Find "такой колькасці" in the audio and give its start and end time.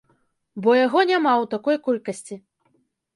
1.53-2.39